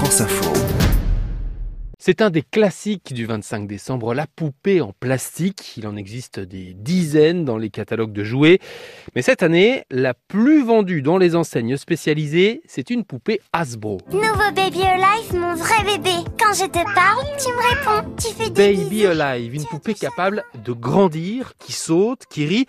France 0.00 0.22
Info. 0.22 0.50
C'est 1.98 2.22
un 2.22 2.30
des 2.30 2.40
classiques 2.40 3.12
du 3.12 3.26
25 3.26 3.66
décembre, 3.66 4.14
la 4.14 4.26
poupée 4.26 4.80
en 4.80 4.94
plastique. 4.98 5.74
Il 5.76 5.86
en 5.86 5.94
existe 5.94 6.40
des 6.40 6.72
dizaines 6.72 7.44
dans 7.44 7.58
les 7.58 7.68
catalogues 7.68 8.14
de 8.14 8.24
jouets. 8.24 8.60
Mais 9.14 9.20
cette 9.20 9.42
année, 9.42 9.84
la 9.90 10.14
plus 10.14 10.64
vendue 10.64 11.02
dans 11.02 11.18
les 11.18 11.36
enseignes 11.36 11.76
spécialisées, 11.76 12.62
c'est 12.66 12.88
une 12.88 13.04
poupée 13.04 13.42
Hasbro. 13.52 13.98
Nouveau 14.10 14.50
Baby 14.56 14.80
Alive, 14.84 15.34
mon 15.34 15.54
vrai 15.54 15.84
bébé. 15.84 16.14
Quand 16.38 16.54
je 16.54 16.64
te 16.64 16.82
parle, 16.94 17.26
tu 17.38 17.50
me 17.50 17.68
réponds. 17.68 18.14
Tu 18.16 18.28
fais 18.32 18.48
des 18.48 18.74
Baby 18.74 18.88
bisous. 18.88 19.20
Alive, 19.20 19.54
une 19.54 19.66
poupée 19.66 19.92
capable 19.92 20.44
de 20.64 20.72
grandir, 20.72 21.52
qui 21.58 21.72
saute, 21.72 22.22
qui 22.30 22.46
rit. 22.46 22.66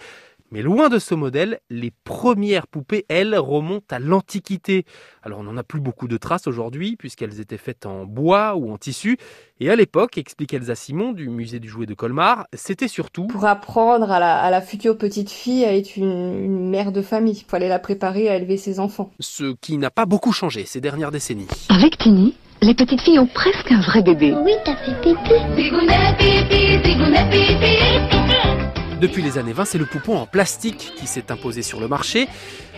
Mais 0.52 0.62
loin 0.62 0.90
de 0.90 1.00
ce 1.00 1.16
modèle, 1.16 1.60
les 1.70 1.92
premières 2.04 2.68
poupées, 2.68 3.06
elles, 3.08 3.38
remontent 3.38 3.96
à 3.96 4.00
l'Antiquité. 4.00 4.86
Alors 5.24 5.40
on 5.40 5.44
n'en 5.44 5.56
a 5.56 5.64
plus 5.64 5.80
beaucoup 5.80 6.10
de 6.10 6.18
traces 6.18 6.46
aujourd'hui, 6.46 6.98
puisqu'elles 6.98 7.40
étaient 7.40 7.58
faites 7.58 7.86
en 7.86 8.06
bois 8.06 8.56
ou 8.56 8.72
en 8.72 8.78
tissu. 8.78 9.18
Et 9.62 9.70
à 9.70 9.78
l'époque, 9.78 10.18
explique 10.18 10.54
Elsa 10.54 10.76
Simon 10.76 11.14
du 11.14 11.30
musée 11.30 11.60
du 11.60 11.70
jouet 11.70 11.86
de 11.86 11.94
Colmar, 11.94 12.48
c'était 12.54 12.90
surtout 12.90 13.28
pour 13.28 13.46
apprendre 13.46 14.12
à 14.12 14.20
la, 14.20 14.38
à 14.40 14.52
la 14.52 14.62
future 14.62 14.98
petite 14.98 15.30
fille 15.30 15.64
à 15.64 15.76
être 15.76 15.96
une, 15.96 16.44
une 16.44 16.70
mère 16.70 16.92
de 16.92 17.02
famille. 17.02 17.44
Il 17.46 17.50
fallait 17.50 17.70
la 17.70 17.80
préparer 17.80 18.28
à 18.28 18.36
élever 18.36 18.58
ses 18.58 18.80
enfants. 18.80 19.12
ce 19.20 19.56
qui 19.62 19.78
n'a 19.78 19.90
pas 19.90 20.06
beaucoup 20.06 20.34
changé 20.34 20.66
ces 20.66 20.82
dernières 20.82 21.12
décennies. 21.12 21.48
Avec 21.70 21.98
Tini, 21.98 22.36
les 22.62 22.76
petites 22.76 23.02
filles 23.02 23.20
ont 23.20 23.28
presque 23.28 23.72
un 23.72 23.82
vrai 23.82 24.02
bébé. 24.02 24.36
Oui, 24.44 24.52
t'as 24.66 24.76
fait 24.76 25.00
pipi. 25.02 25.32
Depuis 29.02 29.24
les 29.24 29.40
années 29.40 29.52
20, 29.52 29.66
c'est 29.66 29.80
le 29.80 29.86
poupon 29.86 30.16
en 30.16 30.28
plastique 30.28 30.94
qui 30.96 31.08
s'est 31.08 31.32
imposé 31.32 31.64
sur 31.64 31.80
le 31.80 31.88
marché. 31.88 32.28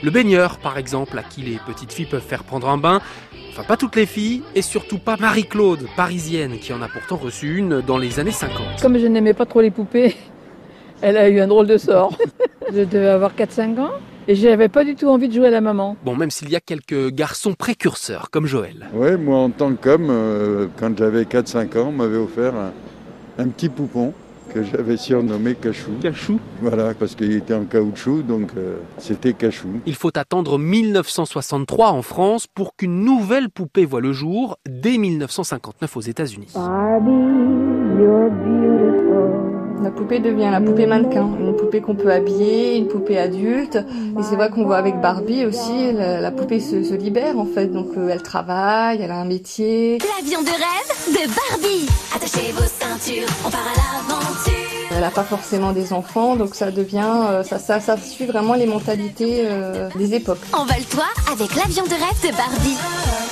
Le 0.04 0.10
baigneur, 0.10 0.58
par 0.58 0.78
exemple, 0.78 1.20
à 1.20 1.22
qui 1.22 1.42
les 1.42 1.60
petites 1.68 1.92
filles 1.92 2.06
peuvent 2.06 2.22
faire 2.22 2.46
prendre 2.46 2.70
un 2.70 2.78
bain. 2.78 3.02
Enfin, 3.50 3.64
pas 3.64 3.76
toutes 3.76 3.98
les 3.98 4.06
filles, 4.06 4.42
et 4.56 4.62
surtout 4.62 5.00
pas 5.00 5.18
Marie-Claude, 5.20 5.86
parisienne, 5.98 6.60
qui 6.60 6.72
en 6.72 6.82
a 6.82 6.88
pourtant 6.88 7.18
reçu 7.18 7.58
une 7.58 7.82
dans 7.82 7.98
les 7.98 8.22
années 8.22 8.32
50. 8.32 8.82
Comme 8.82 8.98
je 8.98 9.06
n'aimais 9.06 9.34
pas 9.34 9.46
trop 9.46 9.60
les 9.60 9.70
poupées, 9.70 10.16
elle 11.02 11.18
a 11.18 11.28
eu 11.28 11.42
un 11.42 11.48
drôle 11.48 11.68
de 11.68 11.78
sort. 11.78 12.18
je 12.74 12.84
devais 12.86 13.10
avoir 13.10 13.36
4-5 13.36 13.78
ans 13.82 13.92
et 14.30 14.36
j'avais 14.36 14.70
pas 14.70 14.86
du 14.86 14.96
tout 14.96 15.10
envie 15.10 15.28
de 15.28 15.34
jouer 15.34 15.48
à 15.48 15.52
la 15.52 15.60
maman. 15.60 15.98
Bon, 16.06 16.16
même 16.16 16.32
s'il 16.32 16.50
y 16.50 16.56
a 16.56 16.62
quelques 16.62 17.12
garçons 17.12 17.52
précurseurs, 17.52 18.30
comme 18.32 18.46
Joël. 18.46 18.88
Oui, 18.94 19.18
moi 19.18 19.40
en 19.40 19.50
tant 19.50 19.76
qu'homme, 19.76 20.08
euh, 20.10 20.68
quand 20.80 20.98
j'avais 20.98 21.24
4-5 21.24 21.78
ans, 21.80 21.88
on 21.90 21.92
m'avait 21.92 22.16
offert 22.16 22.56
un, 22.56 22.72
un 23.40 23.50
petit 23.50 23.68
poupon 23.68 24.14
que 24.54 24.64
j'avais 24.64 24.98
surnommé 24.98 25.56
Cachou. 25.56 25.92
Cachou 26.02 26.40
Voilà, 26.62 26.94
parce 26.94 27.16
qu'il 27.16 27.34
était 27.34 27.54
en 27.54 27.66
caoutchouc, 27.66 28.22
donc 28.22 28.52
euh, 28.56 28.78
c'était 29.00 29.34
Cachou. 29.34 29.68
Il 29.86 29.96
faut 29.96 30.12
attendre 30.16 30.58
1963 30.60 31.90
en 31.90 32.02
France 32.02 32.48
pour 32.48 32.76
qu'une 32.76 33.02
nouvelle 33.04 33.50
poupée 33.50 33.86
voit 33.86 34.02
le 34.02 34.14
jour, 34.14 34.58
dès 34.70 34.98
1959 34.98 35.98
aux 35.98 36.02
États-Unis. 36.02 36.54
La 39.82 39.92
poupée 39.92 40.20
devient 40.20 40.50
la 40.50 40.62
poupée 40.62 40.86
mannequin, 40.86 41.28
une 41.40 41.54
poupée 41.58 41.82
qu'on 41.82 41.96
peut 41.96 42.12
habiller, 42.12 42.78
une 42.78 42.88
poupée 42.88 43.18
adulte. 43.18 43.76
Et 43.76 44.24
c'est 44.24 44.38
vrai 44.38 44.50
qu'on 44.50 44.64
voit 44.64 44.78
avec 44.78 45.02
Barbie 45.02 45.46
aussi, 45.46 45.92
la, 45.92 46.22
la 46.22 46.32
poupée 46.32 46.62
se, 46.62 46.84
se 46.84 46.94
libère 46.94 47.38
en 47.38 47.46
fait. 47.46 47.68
Donc 47.68 47.90
euh, 47.98 48.08
elle 48.10 48.22
travaille, 48.24 49.02
elle 49.02 49.12
a 49.12 49.18
un 49.18 49.26
métier. 49.26 49.98
L'avion 50.00 50.42
de 50.42 50.48
rêve 50.48 51.08
de 51.08 51.28
Barbie. 51.28 51.88
Attachez 52.16 52.54
vos 52.54 52.64
ceintures, 52.64 53.28
on 53.46 53.50
part 53.50 53.60
à 53.60 53.78
l'aventure. 53.78 54.13
Elle 55.04 55.10
n'a 55.10 55.16
pas 55.16 55.26
forcément 55.26 55.74
des 55.74 55.92
enfants, 55.92 56.38
donc 56.38 56.56
ça 56.56 56.72
devient, 56.72 57.26
euh, 57.26 57.44
ça, 57.44 57.60
ça, 57.60 57.82
ça 57.82 57.98
suit 57.98 58.26
vraiment 58.26 58.54
les 58.54 58.66
mentalités 58.66 59.42
euh, 59.44 59.90
des 59.98 60.14
époques. 60.14 60.40
Envole-toi 60.54 61.04
avec 61.30 61.56
l'avion 61.56 61.84
de 61.84 61.90
rêve 61.90 62.32
de 62.32 62.38
Barbie. 62.38 62.78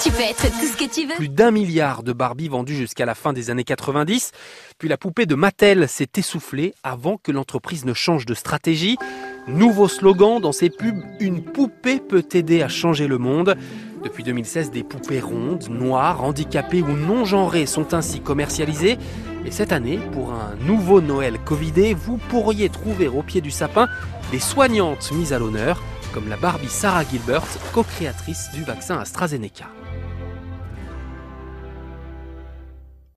Tu 0.04 0.12
peux 0.12 0.22
être 0.22 0.52
tout 0.60 0.68
ce 0.68 0.76
que 0.76 0.94
tu 0.94 1.08
veux. 1.08 1.16
Plus 1.16 1.30
d'un 1.30 1.50
milliard 1.50 2.04
de 2.04 2.12
Barbie 2.12 2.50
vendus 2.50 2.76
jusqu'à 2.76 3.06
la 3.06 3.16
fin 3.16 3.32
des 3.32 3.50
années 3.50 3.64
90. 3.64 4.32
Puis 4.80 4.90
la 4.90 4.98
poupée 4.98 5.26
de 5.26 5.34
Mattel 5.34 5.88
s'est 5.88 6.10
essoufflée 6.18 6.74
avant 6.84 7.16
que 7.16 7.32
l'entreprise 7.32 7.86
ne 7.86 7.94
change 7.94 8.26
de 8.26 8.34
stratégie. 8.34 8.98
Nouveau 9.48 9.88
slogan 9.88 10.42
dans 10.42 10.52
ses 10.52 10.70
pubs, 10.70 11.02
une 11.22 11.42
poupée 11.42 12.02
peut 12.02 12.26
aider 12.34 12.64
à 12.64 12.68
changer 12.68 13.08
le 13.08 13.18
monde. 13.18 13.56
Depuis 14.04 14.24
2016, 14.24 14.72
des 14.72 14.84
poupées 14.84 15.20
rondes, 15.20 15.70
noires, 15.70 16.24
handicapées 16.24 16.82
ou 16.82 16.94
non 16.94 17.24
genrées 17.24 17.68
sont 17.68 17.94
ainsi 17.94 18.20
commercialisées. 18.20 18.98
Et 19.46 19.52
cette 19.52 19.72
année, 19.72 20.00
pour 20.12 20.34
un 20.34 20.56
nouveau 20.66 21.02
Noël 21.02 21.38
Covidé, 21.46 21.94
vous 21.94 22.18
pourriez 22.18 22.70
trouver 22.70 23.08
au 23.08 23.22
pied 23.22 23.42
du 23.42 23.52
sapin 23.52 23.88
des 24.32 24.40
soignantes 24.40 25.12
mises 25.12 25.34
à 25.34 25.40
l'honneur, 25.40 25.84
comme 26.14 26.30
la 26.30 26.38
Barbie 26.38 26.68
Sarah 26.68 27.04
Gilbert, 27.04 27.44
co-créatrice 27.74 28.50
du 28.54 28.64
vaccin 28.64 28.98
AstraZeneca. 28.98 29.66